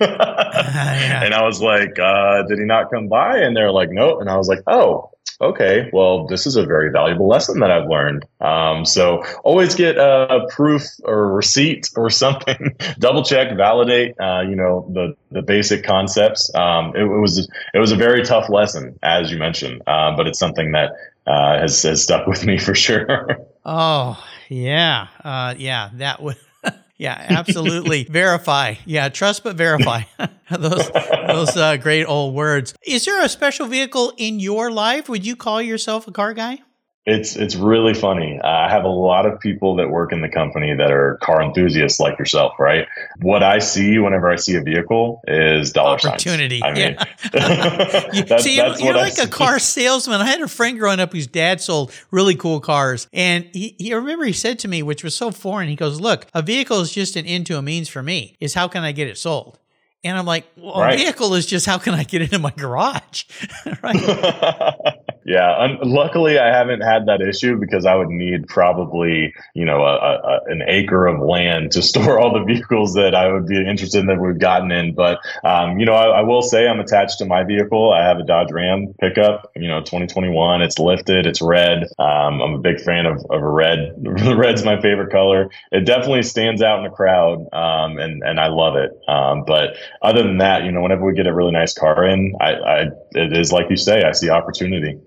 [0.00, 1.22] yeah.
[1.24, 4.30] And I was like, uh, "Did he not come by?" And they're like, "Nope." And
[4.30, 5.10] I was like, "Oh."
[5.40, 8.24] Okay, well, this is a very valuable lesson that I've learned.
[8.40, 12.76] Um, so always get a proof or receipt or something.
[12.98, 14.14] Double check, validate.
[14.20, 16.52] Uh, you know the the basic concepts.
[16.54, 20.26] Um, it, it, was it was a very tough lesson, as you mentioned, uh, but
[20.26, 20.92] it's something that
[21.26, 23.28] uh, has has stuck with me for sure.
[23.64, 26.36] oh yeah, uh, yeah, that would.
[26.98, 28.04] Yeah, absolutely.
[28.10, 28.74] verify.
[28.86, 30.02] Yeah, trust but verify.
[30.50, 30.90] those
[31.26, 32.74] those uh, great old words.
[32.82, 35.08] Is there a special vehicle in your life?
[35.08, 36.58] Would you call yourself a car guy?
[37.08, 38.40] It's it's really funny.
[38.42, 42.00] I have a lot of people that work in the company that are car enthusiasts
[42.00, 42.88] like yourself, right?
[43.20, 46.58] What I see whenever I see a vehicle is dollar opportunity.
[46.58, 46.78] Signs.
[46.78, 46.96] I mean,
[47.32, 48.06] yeah.
[48.12, 50.20] you, that's, see, that's you're like a car salesman.
[50.20, 53.92] I had a friend growing up whose dad sold really cool cars, and he, he
[53.92, 55.68] I remember he said to me, which was so foreign.
[55.68, 58.36] He goes, "Look, a vehicle is just an end to a means for me.
[58.40, 59.60] Is how can I get it sold?"
[60.02, 60.94] And I'm like, well, right.
[60.94, 63.24] a vehicle is just how can I get it in my garage?
[63.82, 64.94] right.
[65.26, 69.82] Yeah, un- luckily I haven't had that issue because I would need probably you know
[69.82, 73.58] a, a, an acre of land to store all the vehicles that I would be
[73.58, 74.94] interested in that we've gotten in.
[74.94, 77.92] But um, you know, I, I, will say I'm attached to my vehicle.
[77.92, 79.50] I have a Dodge Ram pickup.
[79.56, 80.62] You know, 2021.
[80.62, 81.26] It's lifted.
[81.26, 81.88] It's red.
[81.98, 83.94] Um, I'm a big fan of, of a red.
[83.98, 85.50] Red's my favorite color.
[85.72, 88.92] It definitely stands out in the crowd, um, and and I love it.
[89.08, 92.36] Um, but other than that, you know, whenever we get a really nice car in,
[92.40, 95.00] I, I it is like you say, I see opportunity.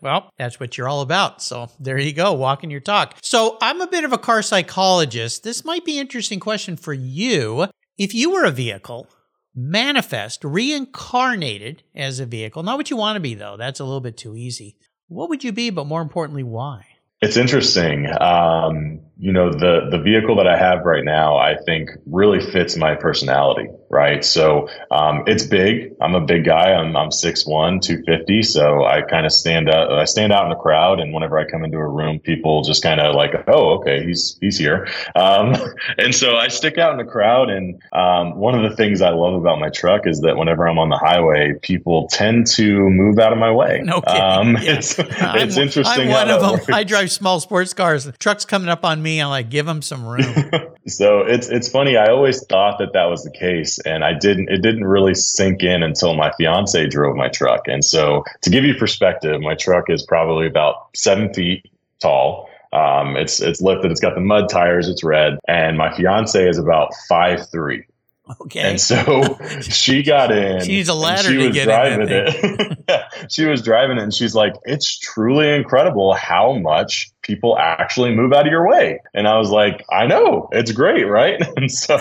[0.00, 1.42] Well, that's what you're all about.
[1.42, 3.16] So there you go, walking your talk.
[3.20, 5.42] So I'm a bit of a car psychologist.
[5.42, 7.66] This might be an interesting question for you.
[7.96, 9.08] If you were a vehicle,
[9.54, 14.00] manifest, reincarnated as a vehicle, not what you want to be though, that's a little
[14.00, 14.76] bit too easy.
[15.08, 16.84] What would you be, but more importantly, why?
[17.20, 18.06] It's interesting.
[18.20, 22.76] Um, you know, the the vehicle that I have right now, I think really fits
[22.76, 24.24] my personality right?
[24.24, 25.94] So um, it's big.
[26.00, 26.72] I'm a big guy.
[26.72, 28.42] I'm I'm 6'1", 250.
[28.42, 29.92] So I kind of stand out.
[29.92, 32.82] I stand out in the crowd, and whenever I come into a room, people just
[32.82, 34.88] kind of like, oh, okay, he's he's here.
[35.14, 35.54] Um,
[35.98, 37.50] and so I stick out in the crowd.
[37.50, 40.78] And um, one of the things I love about my truck is that whenever I'm
[40.78, 43.80] on the highway, people tend to move out of my way.
[43.84, 44.20] No kidding.
[44.20, 44.78] Um, yeah.
[44.78, 46.08] It's it's interesting.
[46.08, 46.52] I'm one of them.
[46.52, 46.68] Works.
[46.70, 48.10] I drive small sports cars.
[48.18, 49.07] trucks coming up on me.
[49.16, 50.34] I'm like, give them some room.
[50.86, 51.96] so it's it's funny.
[51.96, 55.62] I always thought that that was the case and I didn't it didn't really sink
[55.62, 57.62] in until my fiance drove my truck.
[57.66, 61.64] And so to give you perspective, my truck is probably about seven feet
[62.00, 62.48] tall.
[62.72, 63.90] Um, it's it's lifted.
[63.90, 64.88] It's got the mud tires.
[64.88, 67.86] It's red, and my fiance is about five three.
[68.42, 68.60] Okay.
[68.60, 70.60] And so she got in.
[70.64, 72.08] She needs a ladder she to was get driving in.
[72.10, 73.04] it.
[73.30, 78.32] she was driving it and she's like, it's truly incredible how much people actually move
[78.32, 79.00] out of your way.
[79.14, 81.40] And I was like, I know, it's great, right?
[81.56, 81.96] And so,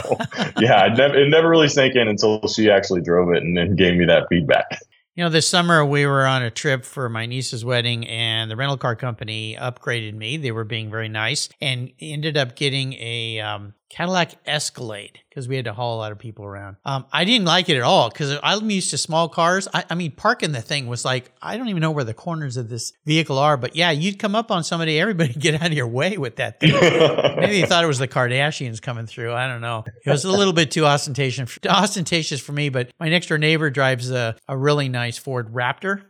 [0.60, 3.76] yeah, it never, it never really sank in until she actually drove it and then
[3.76, 4.80] gave me that feedback.
[5.18, 8.56] You know, this summer we were on a trip for my niece's wedding, and the
[8.56, 10.38] rental car company upgraded me.
[10.38, 15.56] They were being very nice and ended up getting a um, Cadillac Escalade because we
[15.56, 16.76] had to haul a lot of people around.
[16.84, 19.68] Um, I didn't like it at all because I'm used to small cars.
[19.74, 22.58] I, I, mean, parking the thing was like, I don't even know where the corners
[22.58, 23.56] of this vehicle are.
[23.56, 26.60] But yeah, you'd come up on somebody, everybody get out of your way with that
[26.60, 26.74] thing.
[27.40, 29.34] Maybe they thought it was the Kardashians coming through.
[29.34, 29.86] I don't know.
[30.06, 32.70] It was a little bit too ostentatious, ostentatious for me.
[32.70, 36.04] But my next door neighbor drives a, a really nice Ford Raptor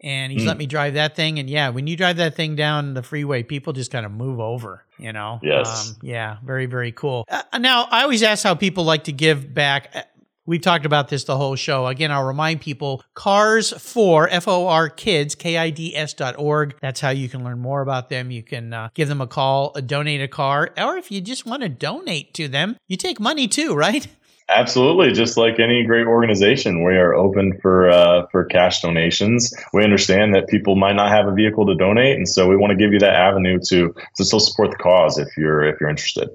[0.00, 0.46] and he's mm.
[0.46, 1.38] let me drive that thing.
[1.38, 4.40] And yeah, when you drive that thing down the freeway, people just kind of move
[4.40, 5.40] over, you know?
[5.42, 5.90] Yes.
[5.90, 7.24] Um, yeah, very, very cool.
[7.28, 10.08] Uh, now, I always ask how people like to give back.
[10.46, 11.86] We've talked about this the whole show.
[11.86, 16.36] Again, I'll remind people cars for F O R kids, K I D S dot
[16.38, 16.76] org.
[16.80, 18.30] That's how you can learn more about them.
[18.30, 21.46] You can uh, give them a call, uh, donate a car, or if you just
[21.46, 24.08] want to donate to them, you take money too, right?
[24.52, 29.54] Absolutely, just like any great organization, we are open for uh, for cash donations.
[29.72, 32.72] We understand that people might not have a vehicle to donate, and so we want
[32.72, 35.88] to give you that avenue to to still support the cause if you're if you're
[35.88, 36.28] interested.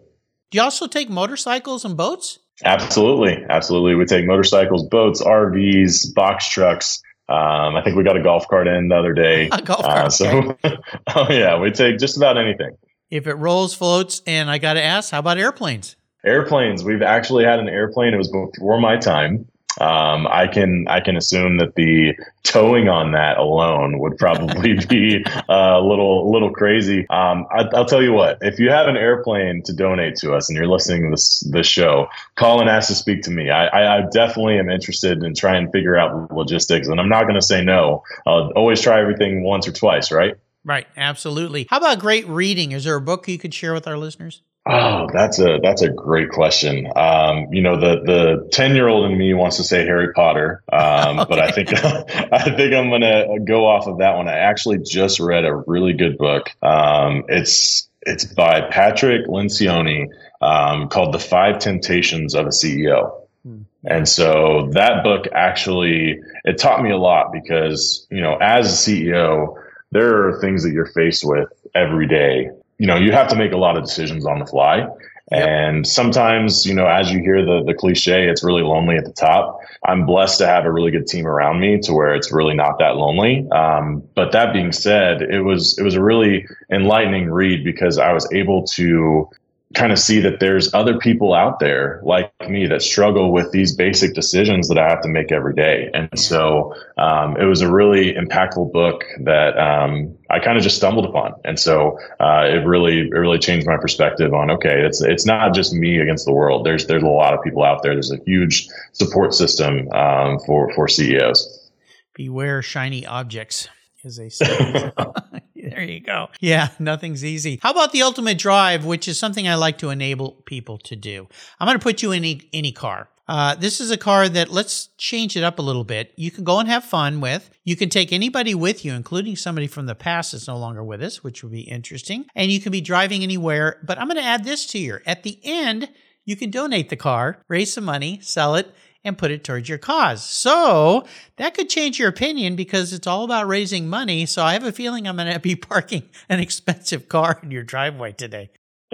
[0.51, 2.39] Do you also take motorcycles and boats?
[2.63, 3.95] Absolutely, absolutely.
[3.95, 7.01] We take motorcycles, boats, RVs, box trucks.
[7.27, 9.47] Um, I think we got a golf cart in the other day.
[9.51, 10.05] A golf cart.
[10.05, 10.57] Uh, so,
[11.15, 12.77] oh yeah, we take just about anything.
[13.09, 15.95] If it rolls, floats, and I got to ask, how about airplanes?
[16.25, 16.83] Airplanes.
[16.83, 18.13] We've actually had an airplane.
[18.13, 19.47] It was before my time.
[19.81, 25.25] Um, I can I can assume that the towing on that alone would probably be
[25.49, 27.05] a little little crazy.
[27.09, 30.47] Um, I, will tell you what, if you have an airplane to donate to us
[30.47, 33.49] and you're listening to this this show, call and ask to speak to me.
[33.49, 37.23] I, I, I definitely am interested in trying to figure out logistics, and I'm not
[37.23, 38.03] going to say no.
[38.25, 40.35] I'll always try everything once or twice, right?
[40.63, 41.67] Right, absolutely.
[41.69, 42.71] How about great reading?
[42.71, 44.41] Is there a book you could share with our listeners?
[44.67, 46.91] Oh, that's a that's a great question.
[46.95, 50.63] Um, you know, the the ten year old in me wants to say Harry Potter,
[50.73, 51.25] um, okay.
[51.29, 54.27] but I think I think I'm gonna go off of that one.
[54.27, 56.49] I actually just read a really good book.
[56.63, 60.07] Um, it's it's by Patrick Lencioni
[60.41, 63.61] um, called "The Five Temptations of a CEO." Hmm.
[63.83, 68.91] And so that book actually it taught me a lot because you know as a
[68.91, 73.35] CEO there are things that you're faced with every day you know, you have to
[73.35, 74.87] make a lot of decisions on the fly.
[75.31, 79.11] And sometimes, you know, as you hear the the cliche, it's really lonely at the
[79.11, 79.59] top.
[79.83, 82.77] I'm blessed to have a really good team around me to where it's really not
[82.77, 83.47] that lonely.
[83.49, 88.13] Um, but that being said, it was it was a really enlightening read because I
[88.13, 89.27] was able to
[89.75, 93.75] kind of see that there's other people out there like me that struggle with these
[93.75, 95.89] basic decisions that I have to make every day.
[95.93, 100.77] And so um, it was a really impactful book that um, I kind of just
[100.77, 101.33] stumbled upon.
[101.43, 105.53] And so uh, it really it really changed my perspective on okay, it's it's not
[105.53, 106.65] just me against the world.
[106.65, 107.93] There's there's a lot of people out there.
[107.93, 111.69] There's a huge support system um, for for CEOs.
[112.13, 113.67] Beware shiny objects,
[114.05, 114.91] as they say.
[115.75, 116.29] there you go.
[116.39, 117.59] Yeah, nothing's easy.
[117.61, 121.27] How about the ultimate drive, which is something I like to enable people to do?
[121.59, 123.09] I'm going to put you in any, any car.
[123.27, 126.13] Uh, this is a car that let's change it up a little bit.
[126.15, 127.49] You can go and have fun with.
[127.63, 131.01] You can take anybody with you, including somebody from the past that's no longer with
[131.01, 132.25] us, which would be interesting.
[132.35, 133.79] And you can be driving anywhere.
[133.83, 134.99] But I'm going to add this to you.
[135.07, 135.89] At the end,
[136.23, 138.73] you can donate the car, raise some money, sell it,
[139.05, 140.25] and put it towards your cause.
[140.25, 141.05] So
[141.37, 144.25] that could change your opinion because it's all about raising money.
[144.25, 147.63] So I have a feeling I'm going to be parking an expensive car in your
[147.63, 148.49] driveway today.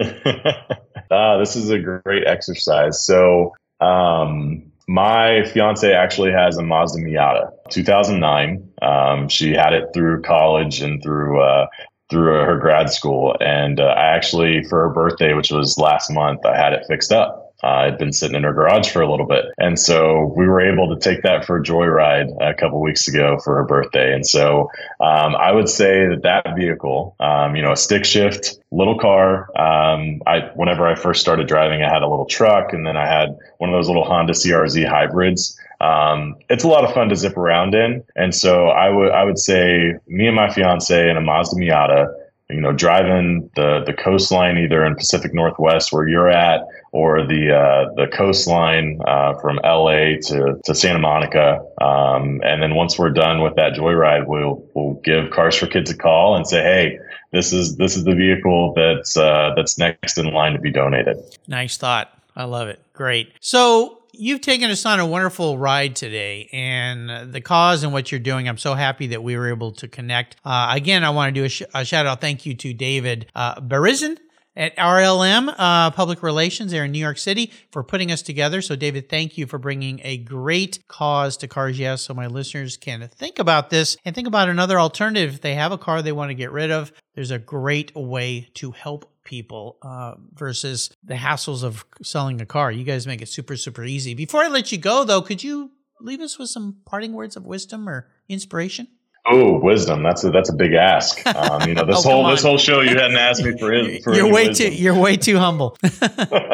[1.10, 3.04] ah, this is a great exercise.
[3.04, 8.68] So, um, my fiance actually has a Mazda Miata, 2009.
[8.82, 11.66] Um, she had it through college and through uh,
[12.10, 16.44] through her grad school, and uh, I actually for her birthday, which was last month,
[16.44, 19.26] I had it fixed up uh, had been sitting in her garage for a little
[19.26, 19.44] bit.
[19.58, 23.38] And so we were able to take that for a joyride a couple weeks ago
[23.44, 24.12] for her birthday.
[24.12, 24.70] And so
[25.00, 29.48] um, I would say that that vehicle, um, you know, a stick shift, little car.
[29.58, 33.06] Um, I whenever I first started driving, I had a little truck, and then I
[33.06, 35.58] had one of those little Honda CRZ hybrids.
[35.80, 39.24] Um, it's a lot of fun to zip around in, and so I would I
[39.24, 42.12] would say me and my fiance in a Mazda Miata
[42.52, 46.60] you know, driving the the coastline either in Pacific Northwest where you're at,
[46.92, 52.74] or the uh, the coastline uh, from LA to, to Santa Monica, um, and then
[52.74, 56.46] once we're done with that joyride, we'll we'll give Cars for Kids a call and
[56.46, 56.98] say, hey,
[57.32, 61.16] this is this is the vehicle that's uh, that's next in line to be donated.
[61.48, 62.16] Nice thought.
[62.36, 62.80] I love it.
[62.92, 63.32] Great.
[63.40, 68.20] So you've taken us on a wonderful ride today and the cause and what you're
[68.20, 68.48] doing.
[68.48, 70.36] I'm so happy that we were able to connect.
[70.44, 73.26] Uh, again, I want to do a, sh- a, shout out thank you to David
[73.34, 74.18] uh, Berizin
[74.56, 78.60] at RLM uh, Public Relations there in New York City for putting us together.
[78.62, 82.76] So, David, thank you for bringing a great cause to Cars Yeah so my listeners
[82.76, 85.34] can think about this and think about another alternative.
[85.34, 88.48] If they have a car they want to get rid of, there's a great way
[88.54, 92.72] to help people uh, versus the hassles of selling a car.
[92.72, 94.14] You guys make it super, super easy.
[94.14, 97.46] Before I let you go, though, could you leave us with some parting words of
[97.46, 98.88] wisdom or inspiration?
[99.24, 100.02] Oh, wisdom.
[100.02, 101.24] That's a that's a big ask.
[101.26, 104.14] Um, you know, this oh, whole this whole show you hadn't asked me for, for
[104.14, 104.70] You're way wisdom.
[104.70, 105.78] too you're way too humble.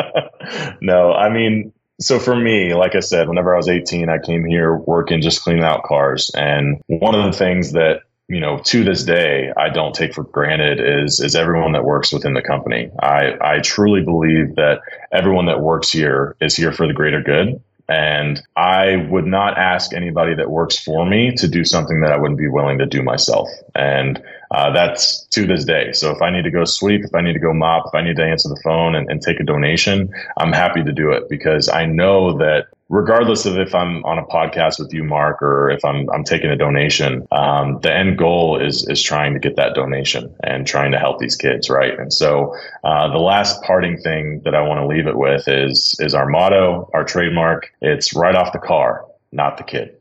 [0.80, 4.44] no, I mean, so for me, like I said, whenever I was 18, I came
[4.44, 8.84] here working just cleaning out cars, and one of the things that you know, to
[8.84, 12.90] this day, I don't take for granted is is everyone that works within the company.
[13.00, 17.62] I I truly believe that everyone that works here is here for the greater good.
[17.88, 22.18] And I would not ask anybody that works for me to do something that I
[22.18, 23.48] wouldn't be willing to do myself.
[23.74, 25.92] And uh, that's to this day.
[25.92, 28.02] So if I need to go sweep, if I need to go mop, if I
[28.02, 31.28] need to answer the phone and, and take a donation, I'm happy to do it
[31.28, 35.70] because I know that regardless of if I'm on a podcast with you, Mark, or
[35.70, 39.56] if I'm I'm taking a donation, um, the end goal is is trying to get
[39.56, 41.98] that donation and trying to help these kids, right?
[41.98, 45.94] And so uh, the last parting thing that I want to leave it with is
[45.98, 47.70] is our motto, our trademark.
[47.80, 49.94] It's right off the car, not the kid.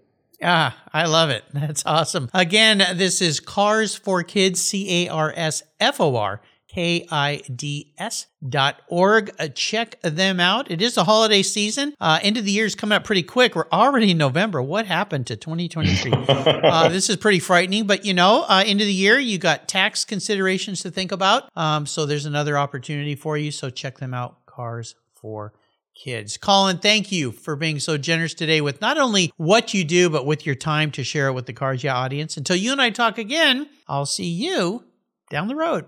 [0.43, 1.43] Ah, I love it.
[1.51, 2.29] That's awesome.
[2.31, 8.81] Again, this is Cars for Kids, C A R S F O R K-I-D-S dot
[8.87, 9.31] org.
[9.39, 10.69] Uh, check them out.
[10.69, 11.95] It is the holiday season.
[11.99, 13.55] Uh, end of the year is coming up pretty quick.
[13.55, 14.61] We're already in November.
[14.61, 16.11] What happened to 2023?
[16.27, 19.67] uh, this is pretty frightening, but you know, uh, end of the year, you got
[19.67, 21.49] tax considerations to think about.
[21.55, 23.51] Um, so there's another opportunity for you.
[23.51, 24.45] So check them out.
[24.45, 25.53] Cars for
[25.95, 26.37] kids.
[26.37, 30.25] Colin, thank you for being so generous today with not only what you do, but
[30.25, 32.37] with your time to share it with the Cars Yeah audience.
[32.37, 34.83] Until you and I talk again, I'll see you
[35.29, 35.85] down the road.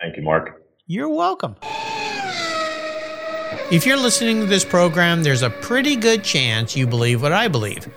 [0.00, 0.62] Thank you, Mark.
[0.86, 1.56] You're welcome.
[3.70, 7.48] If you're listening to this program, there's a pretty good chance you believe what I
[7.48, 7.88] believe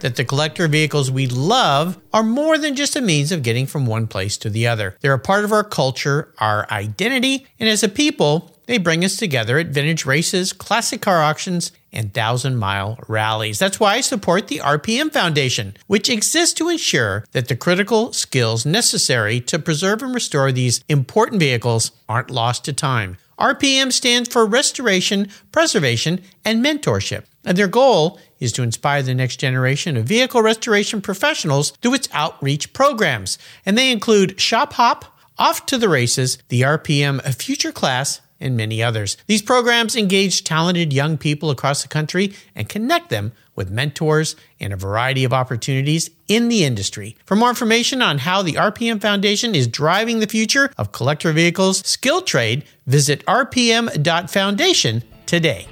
[0.00, 3.86] that the collector vehicles we love are more than just a means of getting from
[3.86, 4.96] one place to the other.
[5.00, 9.16] They're a part of our culture, our identity, and as a people, they bring us
[9.16, 13.58] together at vintage races, classic car auctions, and thousand mile rallies.
[13.58, 18.66] That's why I support the RPM Foundation, which exists to ensure that the critical skills
[18.66, 23.16] necessary to preserve and restore these important vehicles aren't lost to time.
[23.38, 29.36] RPM stands for Restoration, Preservation, and Mentorship, and their goal is to inspire the next
[29.36, 33.38] generation of vehicle restoration professionals through its outreach programs.
[33.64, 35.04] And they include Shop Hop,
[35.38, 39.16] Off to the Races, the RPM Future Class, and many others.
[39.26, 44.72] These programs engage talented young people across the country and connect them with mentors and
[44.72, 47.16] a variety of opportunities in the industry.
[47.24, 51.86] For more information on how the RPM Foundation is driving the future of collector vehicles
[51.86, 55.66] skill trade, visit rpm.foundation today.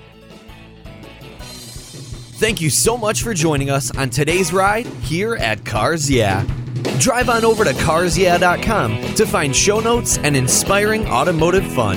[2.38, 6.44] Thank you so much for joining us on today's ride here at Cars Yeah.
[6.98, 11.96] Drive on over to carsyeah.com to find show notes and inspiring automotive fun.